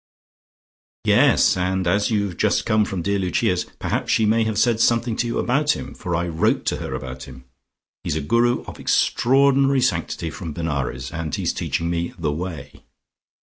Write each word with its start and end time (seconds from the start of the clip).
"Yes; 1.03 1.55
and 1.55 1.85
as 1.85 2.09
you've 2.09 2.35
just 2.35 2.65
come 2.65 2.85
from 2.85 3.03
dear 3.03 3.19
Lucia's 3.19 3.65
perhaps 3.65 4.11
she 4.11 4.25
may 4.25 4.43
have 4.45 4.57
said 4.57 4.79
something 4.79 5.15
to 5.17 5.27
you 5.27 5.37
about 5.37 5.75
him, 5.75 5.93
for 5.93 6.15
I 6.15 6.27
wrote 6.27 6.65
to 6.67 6.77
her 6.77 6.95
about 6.95 7.25
him. 7.25 7.45
He's 8.03 8.15
a 8.15 8.21
Guru 8.21 8.63
of 8.63 8.79
extraordinary 8.79 9.81
sanctity 9.81 10.31
from 10.31 10.53
Benares, 10.53 11.11
and 11.13 11.35
he's 11.35 11.53
teaching 11.53 11.91
me 11.91 12.15
the 12.17 12.31
Way. 12.31 12.81